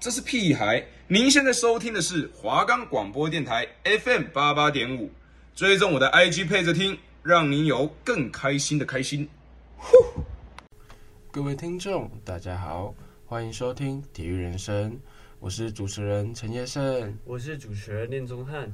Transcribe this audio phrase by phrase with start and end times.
[0.00, 0.84] 这是屁孩！
[1.06, 5.08] 您现在收听的是华冈广播电台 FM 八八点五，
[5.54, 9.28] 追踪我的 IG 配着听，让您有更开心的开心。
[9.76, 9.96] 呼！
[11.30, 12.92] 各位听众，大家好，
[13.24, 14.98] 欢迎收听体育人生，
[15.38, 18.68] 我是主持人陈业胜，我是主持人练宗翰。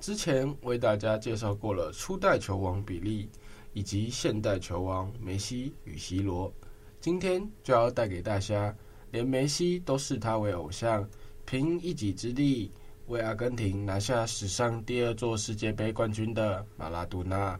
[0.00, 3.30] 之前为大家介绍过了初代球王比利，
[3.72, 6.52] 以及现代球王梅西与 C 罗，
[7.00, 8.74] 今天就要带给大家。
[9.12, 11.08] 连梅西都视他为偶像，
[11.46, 12.72] 凭一己之力
[13.06, 17.58] 为阿根廷拿下史上第二座世界杯冠军的马拉杜纳。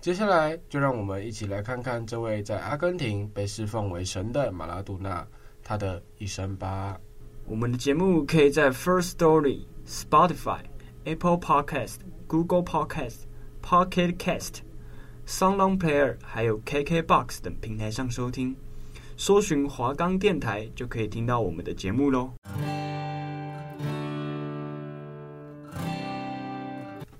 [0.00, 5.26] 接下来，就让我们一起来看看这位在阿根廷被侍奉为神的马拉杜纳，
[5.62, 7.00] 他的一生吧。
[7.46, 10.60] 我们的节目可以在 First Story、Spotify、
[11.04, 13.22] Apple Podcast、Google Podcast、
[13.62, 14.58] Pocket Cast、
[15.26, 18.56] SoundOn Player 还有 KKBox 等平台上收听。
[19.24, 22.32] 搜寻华冈电台就可以听到我们的节目喽。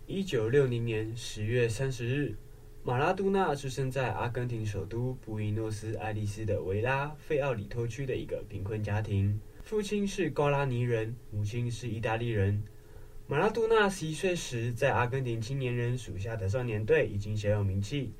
[0.08, 2.34] 一九六零年十月三十日，
[2.82, 12.60] 马拉杜纳出生在阿根廷首都布宜诺斯艾利斯的维拉费奥里托区的一个贫困家庭，父亲是瓜拉尼人，母亲是意大利人。
[13.28, 18.12] 马拉杜纳十一岁时，在阿根廷青年人属下的少年队已经小有名气。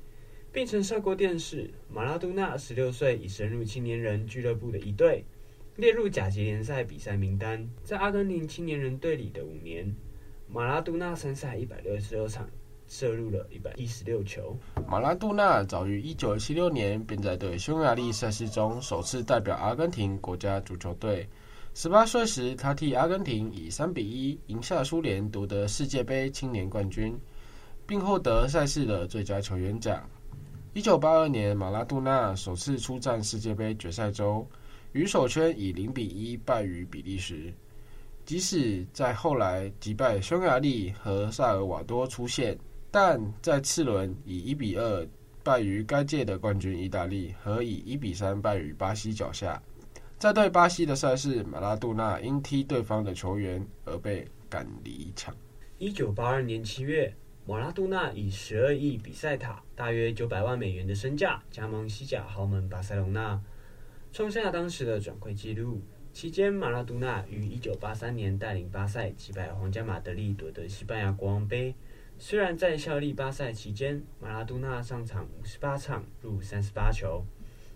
[0.53, 1.67] 并曾上过电视。
[1.91, 5.25] 马拉杜纳十六岁已升入青年人俱乐部的一队，
[5.75, 7.67] 列入甲级联赛比赛名单。
[7.83, 9.91] 在阿根廷青年人队里的五年，
[10.47, 12.47] 马拉杜纳参赛一百六十六场，
[12.87, 14.55] 射入了一百一十六球。
[14.87, 21.27] 马拉杜纳早于一九七六年便在对匈牙利赛事中首次代表阿根廷国家足球队。
[21.73, 27.17] 十八岁时，他替阿根廷以三比一赢下苏联，夺得世界杯青年冠军，
[27.87, 30.07] 并获得赛事的最佳球员奖。
[30.75, 34.43] 一九八二年，马拉杜纳首次出战世界杯决赛周，
[34.93, 37.53] 于首圈以零比一败于比利时。
[38.25, 42.57] 即使在后来击败匈牙利和萨尔瓦多出线，
[42.89, 45.07] 但在次轮以一比二
[45.43, 49.61] 败于该届的冠军意大利，和以一比三败于巴西脚下。
[50.17, 55.35] 在对巴西的赛事，马拉杜纳因踢对方的球员而被赶离场。
[55.77, 57.13] 一九八二年七月。
[57.45, 63.37] 马拉杜纳以十二亿比赛塔（大约九百万美元）的身价加盟西甲豪门巴塞隆纳，
[64.13, 65.81] 创下当时的转会纪录。
[66.13, 71.75] 期间，马拉杜纳于一九八三年带领巴塞击败皇家马德里，夺得西班牙国王杯。
[72.17, 77.25] 虽然在效力巴塞期间，马拉杜纳上场五十八场，入三十八球，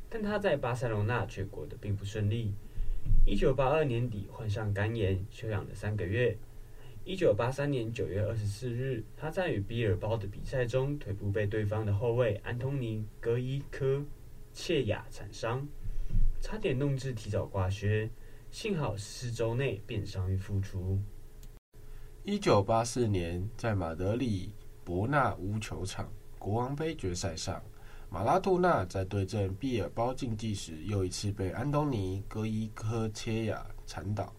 [0.09, 2.53] 但他在巴塞隆纳却过得并不顺利。
[3.25, 6.37] 一九八二年底患上肝炎，休养了三个月。
[7.07, 14.03] 一九八三年九月二十四日，他在与毕尔包的比赛中，腿部被对方的后卫安东尼·戈伊科
[14.51, 15.65] 切亚铲伤，
[16.41, 18.09] 差点弄至提早挂靴，
[18.51, 20.99] 幸好四周内便伤愈复出。
[22.23, 24.51] 一九八四年，在马德里
[24.83, 27.63] 伯纳乌球场国王杯决赛上，
[28.09, 34.35] 马拉杜纳在对阵毕尔包竞技时，又一次被安东尼·戈伊科切亚铲倒。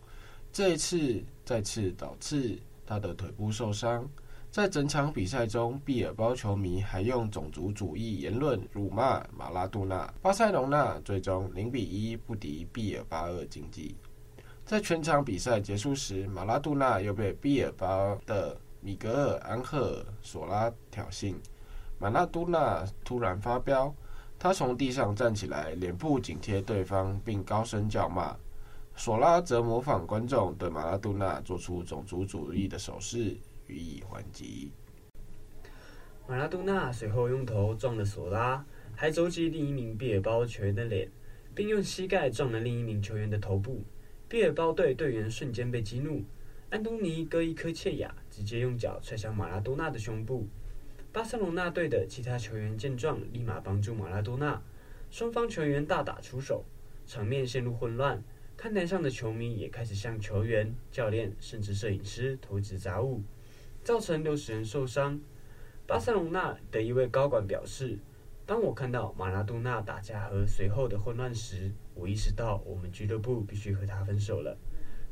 [0.53, 4.09] 这一次再次导致他的腿部受伤，
[4.51, 10.13] 在整场比赛中，毕尔包球迷还用种族主义言论辱骂马拉杜纳。
[10.21, 13.95] 巴塞隆纳最终零比一不敌毕尔巴鄂竞技。
[14.65, 21.35] 在全场比赛结束时，马拉杜纳又被毕尔巴的米格尔安赫索拉挑衅，
[21.99, 23.95] 马拉杜纳突然发飙，
[24.39, 28.37] 他从地上站起来，脸部紧贴对方，并高声叫骂。
[28.99, 33.37] 索拉则模仿观众对马拉杜纳做出种族主义的手势，
[33.69, 34.73] 予以还击。
[36.27, 38.67] 马拉杜纳随后用头撞了索拉，
[38.97, 41.09] 还肘击另一名毕尔包球员的脸，
[41.55, 43.85] 并用膝盖撞了另一名球员的头部。
[44.29, 46.25] 毕尔包队队员瞬间被激怒，
[46.69, 50.49] 安东尼·戈伊科切亚直接用脚踹向马拉杜纳的胸部。
[51.13, 54.61] 巴塞隆纳队的其他球员见状，立马帮助马拉杜纳，
[55.09, 56.65] 双方球员大打出手，
[57.07, 58.21] 场面陷入混乱。
[58.59, 63.23] 看台上的球迷也开始向球员、教练甚至摄影师投掷杂物，
[63.85, 65.21] 造成六十人受伤。
[65.87, 68.01] 巴塞隆纳的一位高管表示
[68.45, 74.59] ：“当我看到马拉杜纳打架和随后的混乱时，我意识到我们俱乐部必须和他分手了。”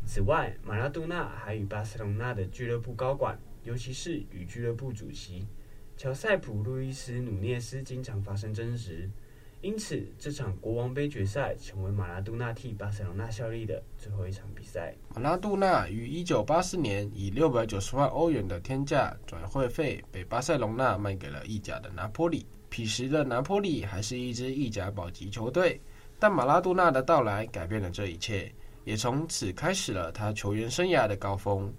[0.04, 5.46] 此外，马拉杜纳还与巴塞隆纳的俱乐部高管，尤其是与俱乐部主席
[5.96, 9.08] 乔塞普·路易斯·努涅斯经常发生争执。
[9.66, 14.94] 因此，这场国王杯决赛成为马拉杜纳替巴塞罗那效力的最后一场比赛。
[15.12, 22.46] 马拉杜纳于一九八四年以六百九十万欧元的天价转会费被巴塞罗那卖给了意甲的拿坡里。
[22.68, 25.80] 彼时的拿坡里还是一支意甲保级球队，
[26.20, 28.48] 但马拉杜纳的到来改变了这一切。
[28.84, 31.74] 也从此开始了他球员生涯的高峰。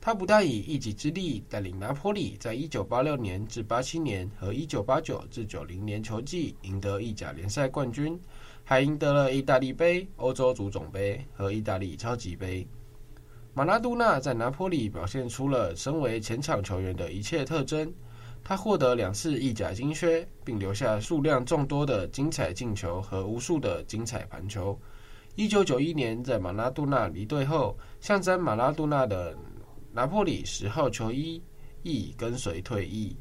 [0.00, 8.18] 他不但以一己之力带领拿坡里在1986年至87年和1989至90年球季赢得意甲联赛冠军，
[8.64, 12.66] 还赢得了意大利杯、欧洲足总杯和意大利超级杯。
[13.52, 17.92] 马拉杜纳在拿坡里表现出了身为前场球员的一切特征。
[18.42, 24.80] 他获得两次意甲金靴，并留下数量众多的精彩进球和无数的精彩盘球。
[25.34, 29.36] 一九九一年，在马拉杜纳离队后，象征马拉杜纳的
[29.92, 31.42] 拿破里十号球衣
[31.82, 33.16] 亦跟随退役。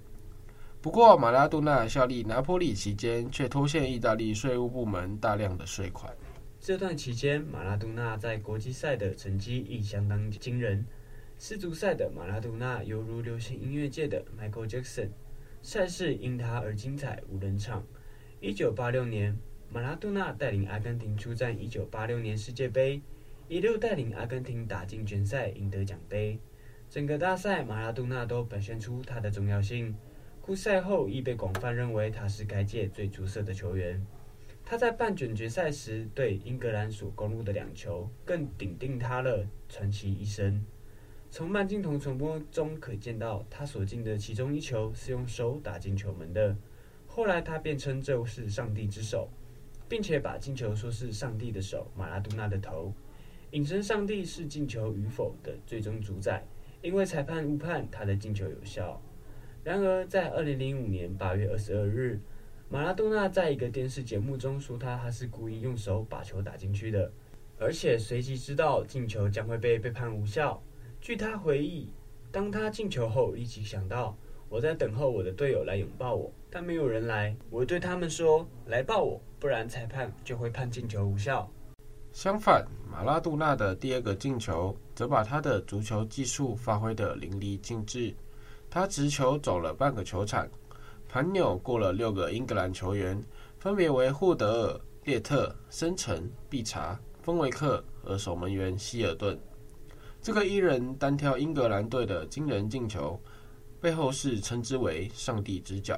[0.81, 6.16] 不过，马拉杜纳效力拿破里期间，却拖欠意大利税务部门大量的税款。
[6.60, 10.86] 这段期间，马拉杜纳在国际赛的成绩亦相当惊人。
[11.38, 15.10] 世足赛的马拉杜纳犹如流行音乐界的 Michael Jackson，
[15.62, 17.83] 赛事因他而精彩无人唱。
[18.39, 19.38] 一九八六年，
[19.71, 23.01] 马拉杜纳带领阿根廷出战一九八六年世界杯，
[23.48, 26.38] 一路带领阿根廷打进决赛，赢得奖杯。
[26.89, 29.95] 整个大赛，马拉杜纳都表现出他的重要性，
[30.41, 34.03] 故赛后亦被广泛认为他是该届最出色的球员。
[34.65, 40.65] 他在半准决赛时对英格兰所攻入的两球，更顶定他了传奇一生。
[41.30, 46.57] 从慢镜头重播中可见到，他所进的其中一球是用手打进球门的。
[47.06, 49.30] 后来他便称这是上帝之手，
[49.88, 52.92] 并且把进球说是上帝的手——马拉杜纳的头，
[53.51, 56.44] 引申上帝是进球与否的最终主宰，
[56.81, 59.01] 因为裁判误判他的进球有效。
[59.63, 62.19] 然而，在二零零五年八月二十二日，
[62.69, 67.11] 马拉多纳在一个电视节目中说他他是故意用手把球打进去的，
[67.59, 70.61] 而且随即知道进球将会被被判无效。
[71.01, 71.89] 据他回忆，
[72.31, 74.17] 当他进球后，立即想到
[74.47, 77.35] 我在等候我的队友来拥抱我，但没有人来。
[77.49, 81.51] 我对他们说：“来抱我，不然裁判就会判进球无效。”
[82.11, 88.13] 相反，马拉杜纳的第二个进球则把他的足球技术发挥得淋漓尽致。
[88.69, 90.47] 他直球走了半个球场，
[91.07, 93.23] 盘扭过了六个英格兰球员，
[93.57, 99.39] 分别为霍德尔、列特、森城、毕查、丰维克和守门员希尔顿。
[100.21, 103.17] 这个一人单挑英格兰队的惊人进球，
[103.79, 105.97] 被后世称之为“上帝之脚”。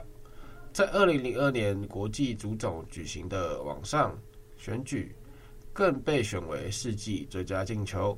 [0.72, 4.18] 在二零零二年国际足总举行的网上
[4.56, 5.14] 选举，
[5.74, 8.18] 更被选为世纪最佳进球。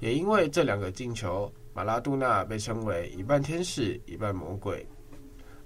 [0.00, 4.86] 也因为这两个进球，马拉杜纳被称为一半天使、一半魔鬼。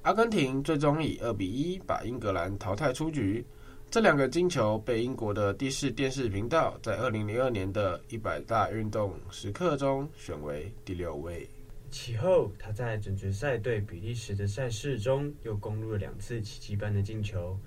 [0.02, 3.44] 阿根廷最终以二比一把英格兰淘汰出局。
[3.90, 11.49] 这两个进球被英国的第四电视频道在二零零二年的一百大运动时刻中选为第六位。
[11.90, 17.58] 其后，他在准决赛对比利时的赛事中又攻入了两次奇迹般的进球。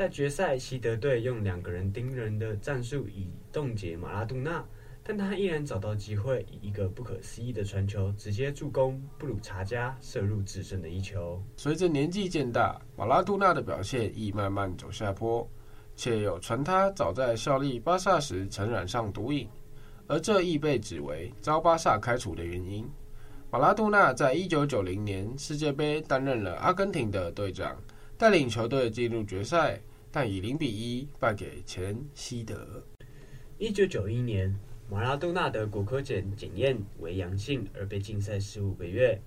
[0.00, 4.64] 在决赛，西德队用两个人盯人的战术以冻结马拉杜纳，
[5.02, 11.38] 但他依然找到机会，以一个不可思议的传球直接助攻布鲁查加射入制胜的一球。
[11.54, 15.46] 随着年纪渐大，马拉杜纳的表现亦慢慢走下坡。
[15.94, 19.46] 且有传他早在效力巴萨时曾染上毒瘾，
[20.06, 22.88] 而这亦被指为遭巴萨开除的原因。
[23.50, 27.76] 马拉杜纳在一九九零年世界杯担任了阿根廷的队长，
[28.16, 29.78] 带领球队进入决赛，
[30.12, 32.84] 但以零比一败给前西德。
[33.58, 34.54] 一九九一年，
[34.90, 39.20] 马拉多纳的骨科检检验为阳性，而被禁赛十五个月。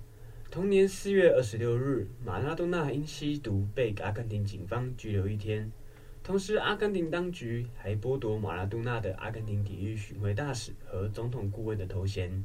[0.52, 5.72] 同年四月二十六日，马拉多纳因吸毒被阿根廷警方拘留一天。
[6.22, 12.44] 同时，阿根廷当局还剥夺马拉多纳的阿根廷体育巡回大使和总统顾问的头衔。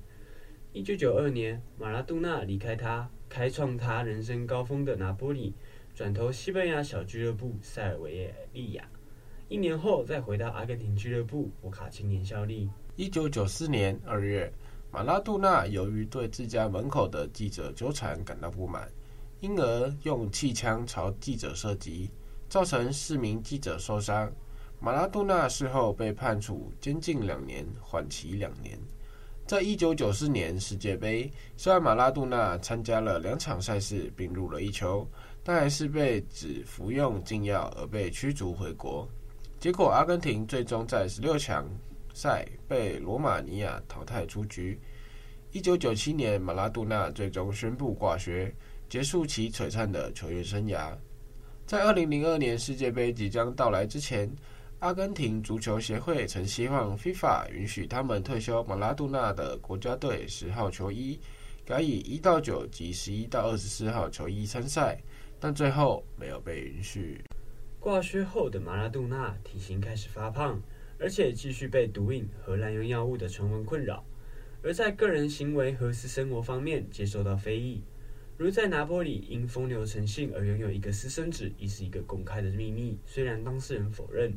[0.73, 5.55] 一九九二年，马拉多纳离开他开创他人生高峰的拿波里，
[5.99, 8.89] 转投西班牙小俱乐部塞尔维利亚。
[9.49, 12.71] 一年后，再回到阿根廷俱乐部博卡青年效力。
[12.95, 14.49] 一九九四年二月，
[14.93, 18.89] 马拉杜纳由于对自家门口的记者纠缠感到不满，
[19.41, 22.09] 因而用气枪朝记者射击。
[22.49, 24.33] 造成四名记者受伤。
[24.79, 28.79] 马拉杜纳事后被判处监禁两年，缓期两年。
[29.49, 35.09] 在一九九四年世界杯，虽然马拉杜纳参加了两场赛事并入了一球，
[35.49, 39.09] 但还是被指服用禁药而被驱逐回国。
[39.59, 41.67] 结果，阿根廷最终在十六强
[42.13, 44.79] 赛被罗马尼亚淘汰出局。
[45.51, 48.55] 一九九七年，马拉杜纳最终宣布挂靴，
[48.91, 50.95] 结束其璀璨的球员生涯。
[51.65, 54.31] 在二零零二年世界杯即将到来之前，
[54.81, 61.19] 阿根廷足球协会曾希望 FIFA 允许他们退休马拉杜纳的国家队十号球衣，
[61.65, 65.01] 改以一到九及十一到二十四号球衣参赛，
[65.41, 67.21] 但最后没有被允许。
[67.81, 70.61] 挂靴后的马拉杜纳体型开始发胖，
[70.99, 74.05] 而且继续被毒瘾和滥用药物的传闻困扰。
[74.63, 77.83] 而在个人行为和私生活方面，接受到非议。
[78.37, 82.99] 如在拿坡里因风流成性而拥有一个私生子，已是一个公开的秘密。
[83.07, 84.37] 虽然当事人否认，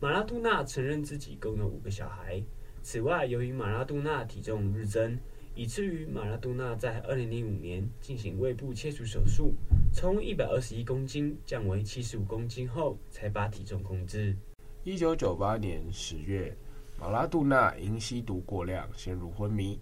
[0.00, 2.42] 马拉杜纳承认自己共有五个小孩。
[2.82, 5.18] 此外，由于马拉杜纳体重日增，
[5.54, 9.54] 以至于马拉杜纳在二零零五年进行胃部切除手术，
[9.92, 14.34] 从一百二十一公斤降为七十五公斤后，才把体重控制。
[14.82, 16.56] 一九九八年十月，
[16.98, 19.78] 马拉杜纳因吸毒过量陷入昏迷。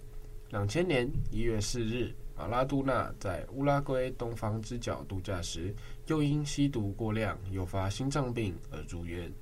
[0.51, 5.73] 两千年一月四日，马拉杜纳在乌拉圭东方之角度假时，
[6.09, 9.33] 又因吸毒过量诱发心脏病而住院。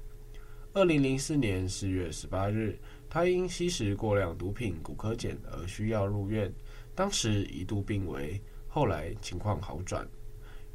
[0.75, 2.78] 二零零四年四月十八日，
[3.10, 6.52] 他因吸食过量毒品古柯碱而需要入院，
[6.94, 8.38] 当时一度病危，
[8.68, 10.06] 后来情况好转，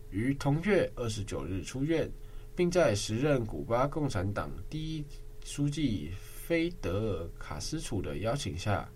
[0.10, 2.12] 于同月二十九日出院，
[2.56, 5.06] 并在时任古巴共产党第一
[5.44, 8.90] 书记菲德尔·卡斯楚的邀请下，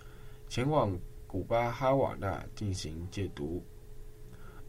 [0.49, 3.63] 前往古巴哈瓦那进行戒毒。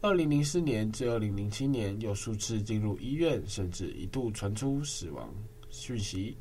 [0.01, 5.33] 二零零四年至二零零七年，又数次进入医院，甚至一度传出死亡
[5.71, 6.37] 讯息。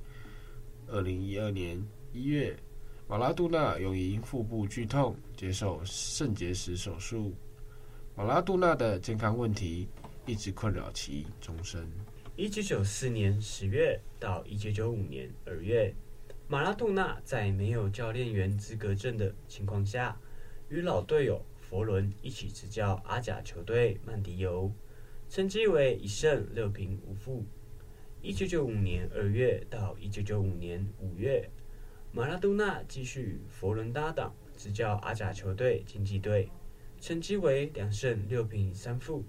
[0.89, 1.83] 二零一二年。
[2.11, 2.57] 一月，
[3.07, 7.35] 马拉杜纳又因腹部剧痛接受肾结石手术。
[8.17, 9.87] 马拉杜纳的健康问题
[10.25, 11.87] 一直困扰其终身。
[12.35, 15.95] 一九九四年十月到一九九五年二月，
[16.49, 20.19] 马拉杜纳在没有教练员资格证的情况下，
[20.71, 24.73] 与老队友佛伦一起执教阿甲球队曼迪尤，
[25.29, 27.45] 成绩为一胜六平五负。
[28.23, 31.47] 一九九五年二月到一九九五年五月。
[32.19, 36.51] 马拉杜纳继续与佛伦搭档执教阿甲球队竞技队，
[37.01, 39.23] 成绩为两胜六平三负。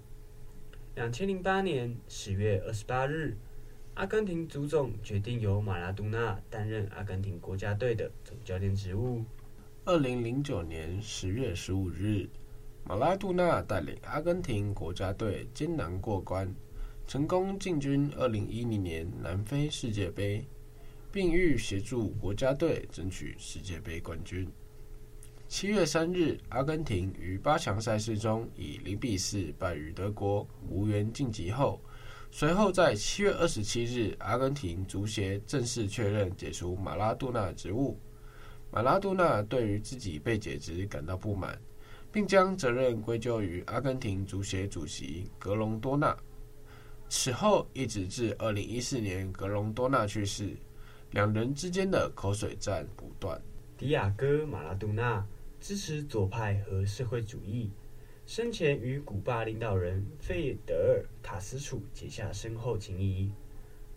[0.96, 3.36] 两千零八年十月二十八日，
[3.94, 9.22] 阿根廷足总决定由马拉杜纳担任阿根廷国家队的总教练职务。
[9.84, 12.28] 二零零九年十月十五日，
[12.82, 16.52] 马拉杜纳带领阿根廷国家队艰难过关，
[17.06, 20.44] 成功进军二零一零年南非世界杯。
[21.12, 24.48] 并欲协助国家队争取世界杯冠军。
[25.48, 31.80] 七月三日，阿根廷于八强赛事中以零比四败于德国，无缘晋级后，
[32.30, 37.98] 随后在七月二十七日，阿根廷足协正式确认解除马拉杜纳职务。
[38.70, 41.60] 马拉杜纳对于自己被解职感到不满，
[42.12, 46.16] 并将责任归咎于阿根廷足协主席格隆多纳。
[47.08, 50.56] 此后一直至二零一四年格隆多纳去世。
[51.12, 53.40] 两人之间的口水战不断。
[53.76, 55.26] 迪亚哥·马拉杜纳
[55.60, 57.68] 支持左派和社会主义，
[58.26, 63.32] 生前与古巴领导人费德尔·卡斯楚结下深厚情谊。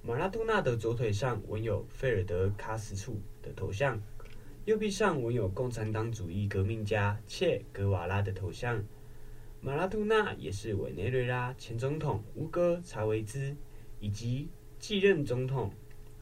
[0.01, 4.01] 马拉杜纳的左腿上纹有费尔德·卡斯楚的头像，
[4.65, 8.83] 右臂上纹有共产党主义革命家切·格瓦拉的头像。
[9.61, 13.55] 马拉杜纳也是委内瑞拉前总统乌戈·查维兹
[13.99, 15.71] 以及继任总统。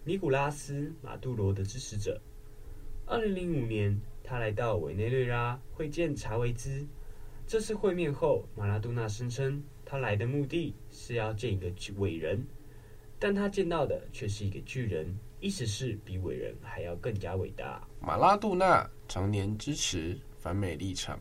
[0.03, 2.19] 尼古拉斯·马杜罗的支持者。
[3.05, 6.83] 二零零五年，他来到委内瑞拉会见查维兹。
[7.45, 12.43] 这次会面后，马拉杜纳声称他来的目的是要见一个伟人，
[13.19, 17.87] 但他见到的却是一个巨人，意思是比伟人还要更加伟大。
[17.99, 21.19] 马拉杜纳常年支持反美立场，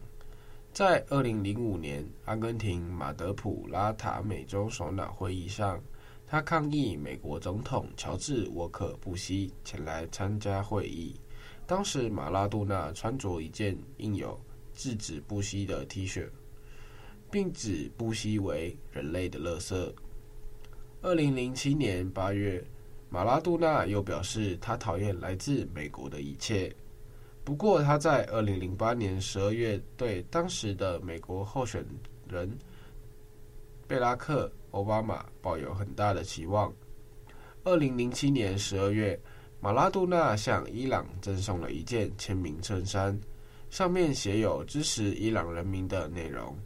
[0.72, 5.78] 在二零零五年阿根廷马德普拉塔美洲首脑会议上。
[6.30, 11.18] 他抗议美国总统乔治·沃克·布希前来参加会议。
[11.66, 14.40] 当时，马拉杜纳穿着一件印有
[14.72, 16.28] “制止布希”的 T 恤，
[17.32, 19.92] 并指布希为人类的垃圾。
[21.02, 22.64] 二零零七年八月，
[23.08, 26.72] 马拉杜纳又表示他讨厌来自美国的一切。
[27.42, 31.84] 不过，他在二零零八年十二月对当时的美国候选
[32.28, 32.56] 人
[33.88, 34.48] 贝拉克。
[34.72, 36.72] 奥巴马抱有很大的期望。
[37.64, 39.20] 二零零七年十二月，
[39.60, 43.20] 马拉杜纳向伊朗赠送了一件签名衬衫，
[43.68, 46.56] 上面写有支持伊朗人民的内容。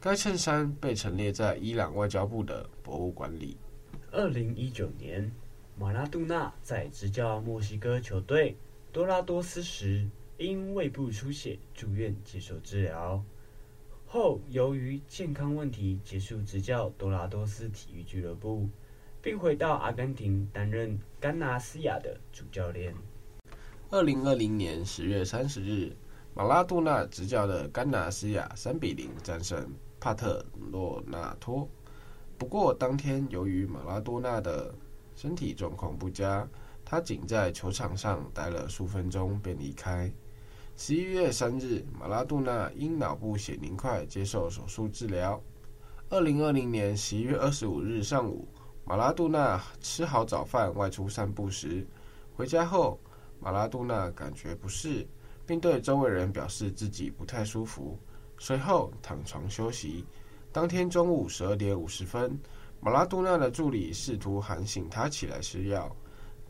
[0.00, 3.56] 该衬衫被陈列在伊朗外交部的博物馆里。
[4.12, 5.30] 二零一九年，
[5.76, 8.56] 马拉杜纳在执教墨西哥球队
[8.92, 13.22] 多拉多斯时，因胃部出血住院接受治疗。
[14.10, 18.66] 后，由于健康问题，结束执教多拉多斯体育俱乐部，
[19.20, 22.94] 并回到阿根廷担任甘纳斯亚的主教练。
[23.90, 25.94] 二零二零年十月三十日，
[26.34, 31.68] 马拉杜纳执教的甘纳斯亚三比零战胜帕特洛纳托。
[32.38, 34.74] 不过，当天由于马拉多纳的
[35.14, 36.48] 身体状况不佳，
[36.82, 40.10] 他仅在球场上待了数分钟便离开。
[40.80, 45.42] 十一月三日，马拉杜纳因脑部血凝块接受手术治疗。
[46.08, 48.46] 二零二零年十一月二十五日上午，
[48.84, 51.84] 马拉杜纳吃好早饭外出散步时，
[52.32, 52.96] 回家后，
[53.40, 55.04] 马拉杜纳感觉不适，
[55.44, 57.98] 并对周围人表示自己不太舒服，
[58.38, 60.06] 随后躺床休息。
[60.52, 62.38] 当天中午十二点五十分，
[62.80, 65.94] 马拉杜纳的助理试图喊醒他起来吃药，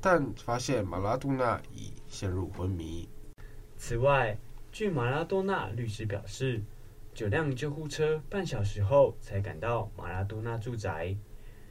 [0.03, 3.09] 但发现马拉杜纳已陷入昏迷。
[3.79, 4.37] 此外，
[4.73, 6.61] 据马拉多纳律师表示，
[7.15, 11.17] 九辆救护车半小时后才赶到马拉多纳住宅。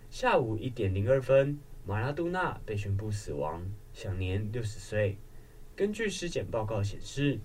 [0.10, 5.18] 下午一点零二分，马拉多纳被宣布死亡，享年六十岁。
[5.76, 7.42] 根据尸检报告显示，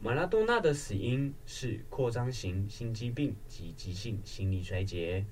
[0.00, 5.26] 马拉多纳的死因是扩张型心肌病及急性心力衰竭。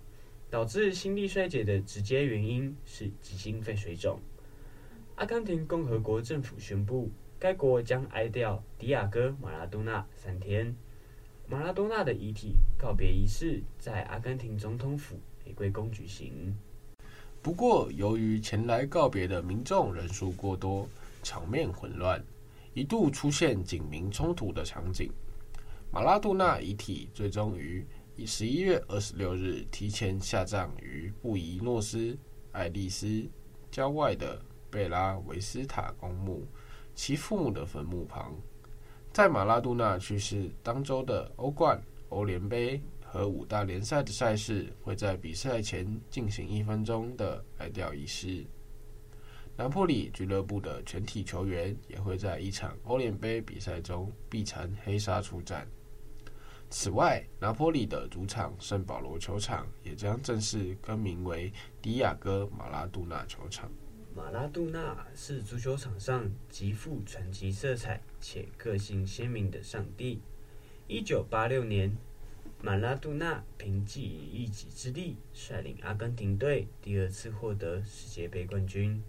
[0.49, 4.21] 导致心力衰竭的直接原因是急性肺水肿。
[5.17, 7.11] 阿根廷共和国政府宣布。
[7.47, 10.75] 该国将哀悼迪亚哥·马拉多纳三天。
[11.47, 16.53] 马拉多纳的遗体告别仪式在阿根廷总统府玫瑰宫举行。
[17.41, 20.89] 不过，由于前来告别的民众人数过多，
[21.23, 22.21] 场面混乱，
[22.75, 25.09] 一度出现警民冲突的场景。
[25.93, 27.87] 马拉多纳遗体最终于
[28.27, 32.19] 十一月二十六日提前下葬于布宜诺斯
[32.51, 33.25] 艾利斯
[33.71, 36.45] 郊外的贝拉维斯塔公墓。
[36.97, 38.35] 其父母的坟墓旁，
[39.13, 48.45] 在马拉杜纳去世当周的欧冠、欧联杯和五大联赛的赛事，会在比赛前进行一分钟的哀悼仪式。
[49.57, 55.69] 拿坡里俱乐部的全体球员也会在一场欧联杯比赛中避残黑纱出战。
[56.69, 63.71] 此外，拿破里的主场圣保罗球场也将正式更名为迪亚哥·马拉杜纳球场。
[64.17, 70.23] 马拉杜纳是足球场上极富传奇色彩且个性鲜明的上帝。
[70.89, 71.95] 一九八六年，
[72.63, 79.03] 马拉杜纳凭借一己之力率领阿根廷队第二次获得世界杯冠军，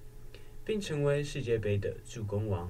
[0.66, 2.70] 并成为世界杯的助攻王。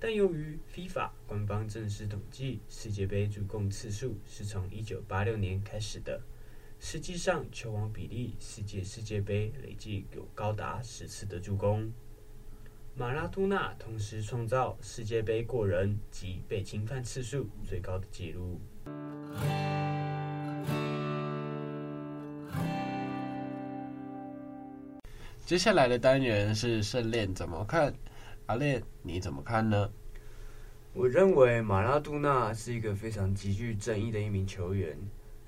[0.00, 6.22] 但由于 FIFA 官方正式统计世界杯助攻次数是从一九八六年开始的。
[6.80, 11.92] 实际上，球王比利世界世界杯累计有高达十次的助攻。
[12.94, 18.60] 马拉多纳同时创造世界杯过人及被侵犯次数最高的纪录。
[25.44, 27.92] 接下来的单元是圣恋怎么看？
[28.46, 29.90] 阿恋你怎么看呢？
[30.92, 34.96] 我认为马拉多纳是一个非常极具争议的一名球员。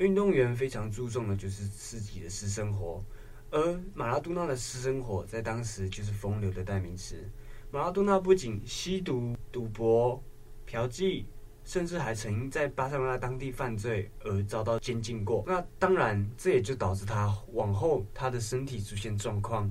[0.01, 3.05] 运动员非常注重的就是自己的私生活，
[3.51, 7.23] 而马拉多纳的私生活在当时就是风流的代名词。
[7.71, 10.23] 马拉多纳不仅吸毒、赌博、
[10.65, 11.27] 嫖妓，
[11.65, 15.45] 甚至还曾经在巴塞罗那当地犯罪而遭到监禁过。
[15.47, 19.71] 那当然，这也就导致他往后他的身体出现状况，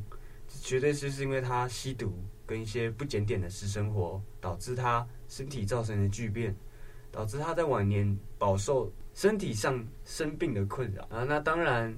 [0.62, 2.14] 绝对就是因为他吸毒
[2.46, 6.56] 跟一些不检点的私生活，导致他身体造成的巨变，
[7.12, 8.94] 导致他在晚年饱受。
[9.20, 11.94] 身体上生病的困扰啊，那当然，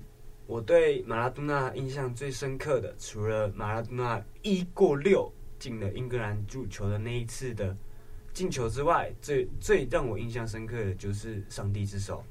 [0.48, 7.78] 我对马拉多纳印象最深刻的，除了马拉多纳一过六进了英格兰足球的那一次的
[8.34, 12.24] 进球之外，最最让我印象深刻的就是上帝之手。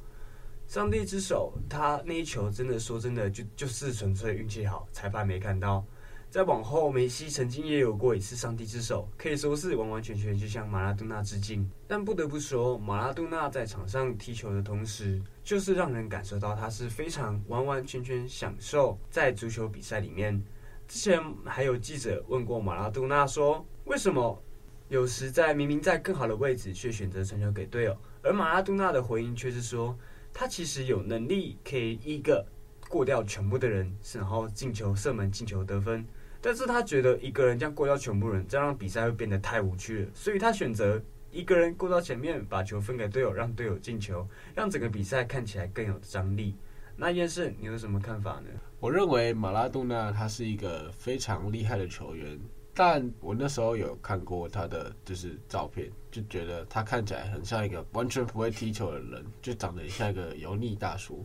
[0.67, 5.85] 上帝之手，他那一球真的说真的就就是纯粹运气好，裁判没看到。
[6.31, 11.69] 再往后，梅西曾经也有过一次上帝之手，可以说是完完全全就向马拉多纳致敬。
[11.89, 20.41] 但不得不说，马拉多纳在场上踢球的同时，就是让人感受到他是非常完完全全享受在足球比赛里面。
[20.87, 24.41] 之前还有记者问过马拉多纳说，为什么
[24.89, 27.97] 有时在明明在更好的位置，却选择传球给队友？
[28.23, 29.99] 而马拉多纳的回应却是说，
[30.33, 32.47] 他其实有能力可以一个
[32.89, 36.07] 过掉全部的人，然后进球、射门、进球、得分。
[36.43, 41.01] 但是他觉得一个人这样过掉全部人，这样比赛会变得太无趣了，所以他选择
[41.31, 46.57] 一个人过到前面，把球分给队友，让队友进球，让整个比赛看起来更有张力。
[46.97, 48.49] 那件事，你有什么看法呢？
[48.79, 52.39] 我认为马拉多纳他是一个非常厉害的球员，
[52.75, 61.25] 但我那时候有看过他的就是照片，就觉得他看起来很像一个完全不会踢球的人，就长得像一个油腻大叔，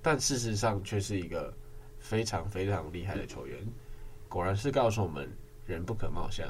[0.00, 1.52] 但事实上却是一个
[1.98, 3.58] 非常非常厉害的球员。
[4.32, 5.30] 果然是告诉我们
[5.66, 6.48] 人不可貌相，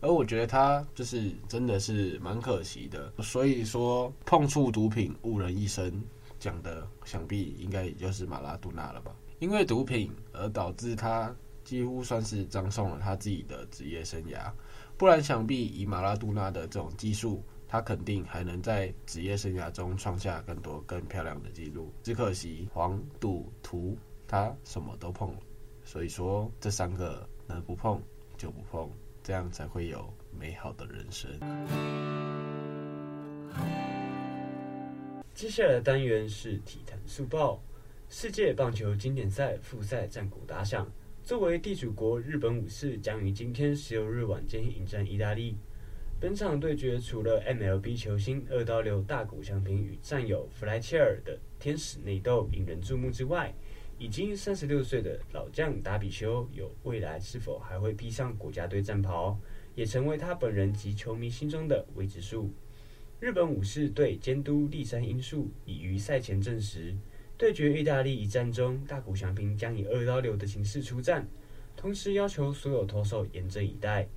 [0.00, 3.12] 而我觉得他就是真的是蛮可惜的。
[3.22, 6.02] 所以说碰触毒品误人一生，
[6.40, 9.14] 讲的想必应该也就是马拉杜纳了吧？
[9.38, 14.50] 因为毒品而导致他几乎算是葬送了他自己的职业生涯。
[14.98, 21.92] 不然，想必以马拉杜纳的这种技术，他肯定还能在职业生涯中创下更多更漂亮的记录。
[22.02, 25.38] 只可惜黄赌毒他什么都碰了，
[25.92, 28.00] 所以说这三个能不碰
[28.38, 28.88] 就不碰，
[29.24, 31.28] 这样才会有美好的人生。
[35.34, 37.60] 接下来的单元是体坛速报。
[38.08, 40.88] 世界棒球经典赛复赛战鼓打响，
[41.24, 45.56] 作为地主国，日本武士将于今天十六日晚间迎战意大利。
[46.20, 53.52] 本场对决除了 MLB 球星二刀流大谷翔平与战友弗莱切尔的天使内斗引人注目之外，
[54.00, 59.38] 已经三十六岁的老将达比修有未来是否还会披上国家队战袍，
[59.74, 62.50] 也成为他本人及球迷心中的未知数。
[63.20, 66.96] 日本武士队监督栗山英树已于赛前证实，
[67.36, 71.28] 对决意大利一战中，大谷翔平将以二刀流的形式出战，
[71.76, 74.08] 同时要求所有投手严阵以待。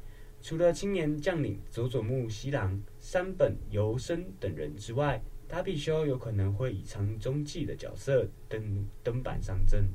[0.41, 5.21] 除了青年将领佐佐木希郎、山本由生等人之外，
[5.53, 9.87] 达比修有可能会以长中继的角色登登板上阵。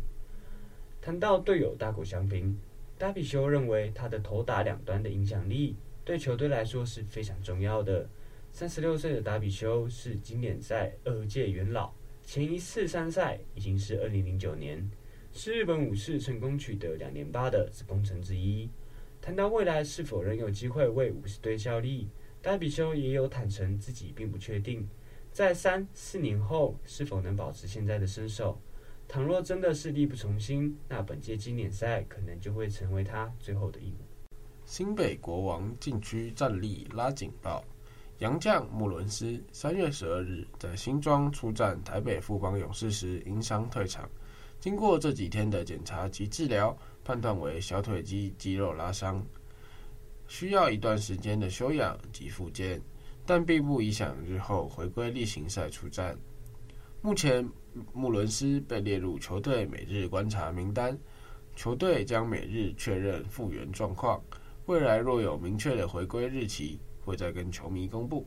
[1.00, 2.56] 谈到队友大谷翔平，
[2.96, 8.08] 达比修认为他的投打两端的影响力对球队来说是非常重要的。
[8.52, 11.90] 三十六岁的达比修是经典赛二届元老，
[12.22, 14.88] 前一次参赛已经是二零零九年，
[15.32, 18.70] 是日本武士成功取得两连霸的功臣之一。
[19.20, 22.06] 谈到未来是否仍有机会为武士队效力，
[22.40, 24.88] 达比修也有坦诚自己并不确定，
[25.38, 28.60] 在三四年后是否能保持现在的身手。
[29.06, 33.98] 倘若真的是力不从心，那本届经典赛可能就会成为他最后的一幕。
[34.66, 37.62] 新北国王禁区战力拉警报。
[38.18, 44.10] 洋将穆伦斯三月十二日在新庄出战台北富邦勇士时因伤退场，
[44.58, 49.24] 经过这几天的检查及治疗，判断为小腿肌肌肉拉伤，
[50.26, 52.82] 需要一段时间的休养及复健，
[53.28, 56.16] 但并不影响日后回归例行赛出战。
[57.02, 57.46] 目前
[57.92, 60.98] 穆伦斯被列入球队每日观察名单，
[61.54, 64.18] 球队将每日确认复原状况，
[64.64, 66.80] 未来若有明确的回归日期。
[67.04, 68.26] 会再跟球迷公布。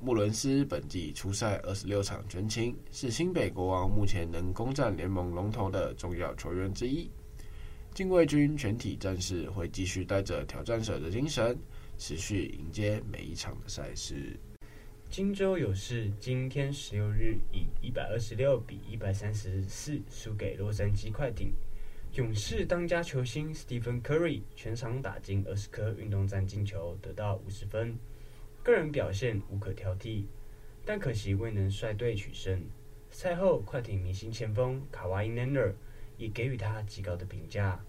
[0.00, 7.10] 穆伦斯本季出赛二十六场全勤，是新北国王目前能攻占联盟龙头的重要球员之一。
[7.92, 11.58] 禁卫军全体战士会继续带着挑战者的精神，
[11.98, 14.38] 持续迎接每一场的赛事。
[15.10, 21.52] 金州勇士今天十六日以一百二十六比一百三十四输给洛杉矶快艇。
[22.12, 27.98] 勇士当家球星 Stephen Curry 全场打进二十颗运动战进球，得到五十分，
[28.62, 30.24] 个人表现无可挑剔，
[30.84, 32.62] 但可惜未能率队取胜。
[33.10, 35.60] 赛后，快艇明星前锋卡瓦伊·兰纳
[36.16, 37.82] 也给予他极高的评价。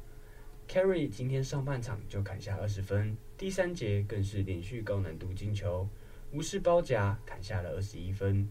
[0.70, 5.90] Curry 今天上半场就砍下二十分，第三节更是连续高难度进球，
[6.32, 8.48] 无视包夹砍下了二十一分。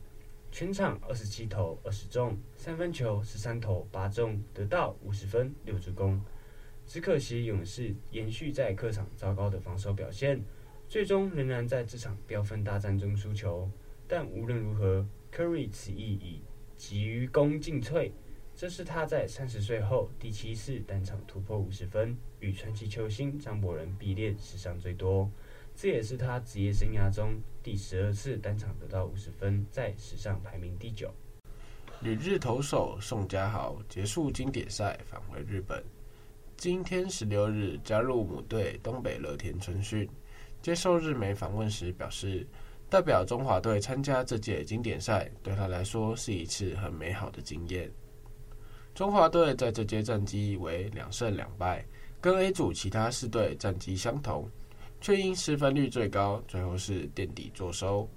[0.50, 6.20] 全场二十七投二十中，三分球十三投八中，得到五十分六助攻。
[6.84, 10.42] 只可惜勇士延续在客场糟糕的防守表现，
[10.88, 13.70] 最终仍然在这场飙分大战中输球。
[14.08, 16.42] 但无论如何，Curry 此役已
[16.74, 18.10] 急于攻进退，
[18.58, 25.30] 这是他在三十岁后第七次单场突破五十分，与传奇球星张伯伦并列史上最多。
[25.76, 31.08] 这也是他职业生涯中第十二次单场得到五十分，在史上排名第九。
[32.00, 35.80] 旅日投手宋家豪结束经典赛返回日本，
[36.56, 40.10] 今天十六日加入母队东北乐天春训。
[40.60, 42.44] 接受日媒访问时表示，
[42.90, 47.88] 代表中华队参加这届经典赛对他来说是一次很美好的经验。
[48.98, 51.86] 中华队在这届战绩为两胜两败，
[52.20, 54.50] 跟 A 组其他四队战绩相同。
[55.00, 58.10] 却因失分率最高，最后是垫底坐收，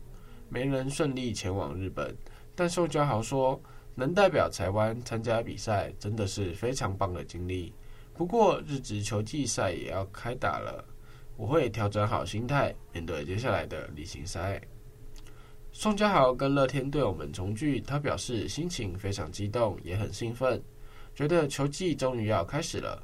[0.49, 2.17] 没能顺利前往日本。
[2.55, 3.61] 但宋家豪说，
[3.93, 7.75] 能代表台湾参加比赛，真的是非常棒的经历。
[8.15, 10.83] 不过日职球季赛也要开打了，
[11.37, 14.59] 我会调整好心态，面对接下来的例行赛。
[15.73, 20.62] 宋家豪跟乐天队友们重聚，他表示心情非常激动，也很兴奋，
[21.15, 23.01] 觉得球季终于要开始了。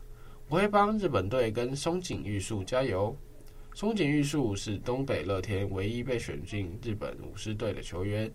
[0.50, 3.16] 我会帮日本队跟松井裕树加油。
[3.74, 8.32] 松井裕树是东北乐天唯一被选进日本武士队的球员。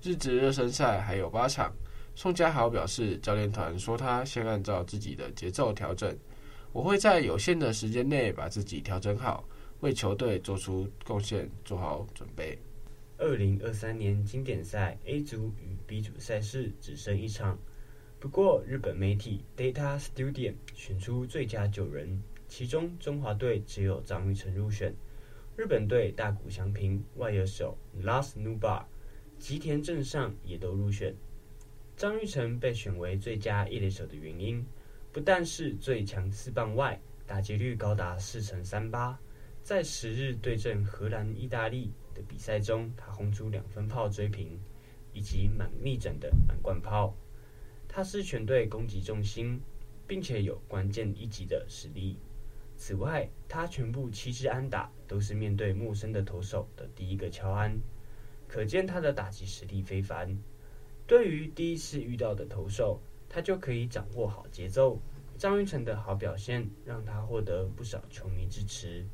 [0.00, 1.72] 日职热身赛还有八场，
[2.14, 6.16] 宋家豪表示，教练团说他先按照自己的节奏调整，
[6.72, 9.44] 我会在有限的时间内把自己调整好，
[9.80, 12.56] 为球队做出贡献，做好准备。
[13.22, 17.56] 二零二三年经典赛 A 组与 B 组赛事只剩一场，
[18.18, 24.92] 不过，日本媒体 Data Studio 选出最佳九人，其中中华队只有张玉成入选，
[25.56, 28.86] 日本队大谷翔平、外野手 Las Nubar、
[29.38, 31.14] 吉田正尚也都入选。
[31.96, 34.66] 张玉成被选为最佳一垒手的原因，
[35.12, 39.16] 不但是最强四棒外，打击率高达四成三八，
[39.62, 44.58] 在十日对阵荷兰、意大利的比赛中，他轰出两分炮追平，
[45.12, 47.14] 以及满逆转的满贯炮。
[47.88, 49.60] 他是全队攻击重心，
[50.06, 52.18] 并且有关键一级的实力。
[52.76, 57.78] 此外，他全部七支安打都是面对陌生的投手的第一个敲安，
[58.48, 60.36] 可见他的打击实力非凡。
[61.06, 64.98] 对于第一次遇到的投手，他就可以掌握好节奏。
[65.38, 69.04] 张育成的好表现让他获得不少球迷支持，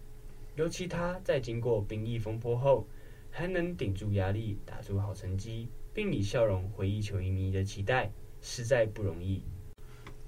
[0.59, 2.85] 尤其他在经过兵役风波后，
[3.31, 9.41] 还能顶住压力，打出好成绩，并以笑容回忆球迷的期待，实在不容易。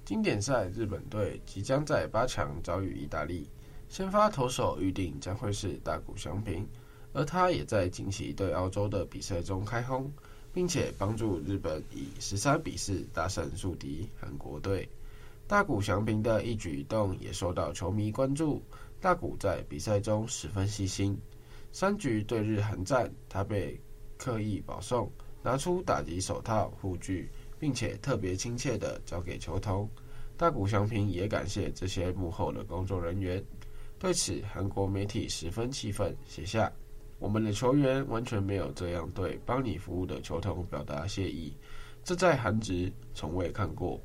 [0.05, 3.49] 经典赛日本队即将在八强遭遇意大利，
[3.89, 6.65] 先发投手预定将会是大谷翔平，
[7.11, 10.09] 而他也在近期对澳洲的比赛中开轰，
[10.53, 14.87] 并且帮助日本以十三比四大胜宿敌韩国队。
[15.45, 18.63] 大谷翔平的一举一动也受到球迷关注。
[19.01, 21.17] 大谷在比赛中十分细心，
[21.71, 23.81] 三局对日韩战，他被
[24.15, 25.11] 刻意保送，
[25.41, 27.27] 拿出打击手套护具，
[27.59, 29.89] 并且特别亲切地交给球童。
[30.37, 33.43] 大谷翔平也感谢这些幕后的工作人员。
[33.97, 36.71] 对此，韩国媒体十分气愤，写下
[37.17, 41.57] ：“我们的球员完全没有这样对帮你服务的球童表达谢意，
[42.03, 43.99] 这在韩职从未看过。”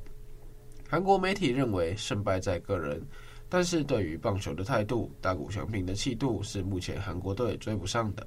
[0.89, 3.03] 韩国媒体认为胜败在个人，
[3.49, 8.27] 但是对于棒球的态度，大谷翔平的气度是目前韩国队追不上的。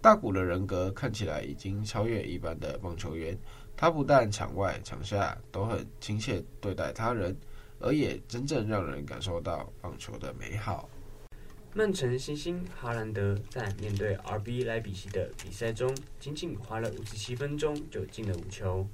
[0.00, 3.38] 大谷的人格看起来已经超越一般的棒球员，
[3.76, 7.36] 他不但场外场下都很亲切对待他人，
[7.78, 10.88] 而也真正让人感受到棒球的美好。
[11.72, 18.86] 曼城新星哈兰德在面对 RB 莱比锡的比赛中，仅仅花了五十七分钟就进了五球，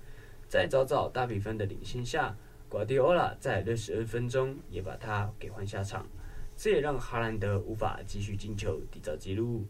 [0.47, 2.37] 在早早大比分的领先下。
[2.69, 6.07] 瓜迪奥拉在六十二分钟也把他给换下场，
[6.55, 9.65] 这也让哈兰德无法继续进球缔造纪录。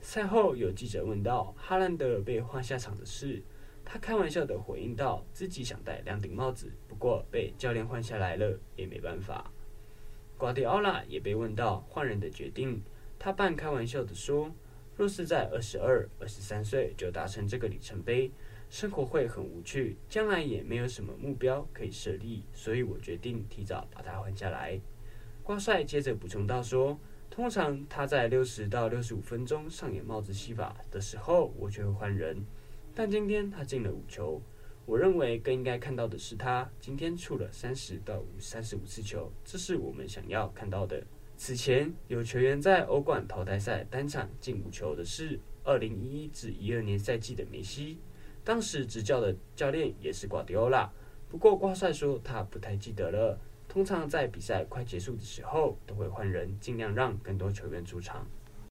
[0.00, 3.42] 赛后有记者问到哈兰德被换下场的事，
[3.84, 9.52] 他开玩笑的回应道：“自己想戴两顶帽子，不过被教练换下来了，也没办法。”
[10.38, 12.82] 瓜迪奥拉也被问到换人的决定，
[13.18, 14.50] 他半开玩笑的说
[14.96, 18.30] ：“若是在二十二、二十三岁就达成这个里程碑。”
[18.70, 24.80] 生活会很无趣，将来也没有什么目标可以设立，所以我决定提早把它换下来。
[25.42, 26.96] 瓜帅接着补充道说
[27.28, 32.46] ：“通常他在六十到六十五分钟上演帽子戏法的时候，我就会换人。
[32.94, 34.40] 但今天他进了五球，
[34.86, 41.02] 我认为更应该看到的是他今天触了三十到三十五次球，这是我们想要看到的。
[41.36, 47.98] 此前有球员在欧冠淘汰赛单场进五球的是二零一一至一二年赛季的梅西。”
[48.44, 50.90] 当时执教的教练也是瓜迪奥拉，
[51.28, 53.38] 不过瓜帅说他不太记得了。
[53.68, 58.26] 通常在比赛快结束的时候都会换人，尽量让更多球员出场。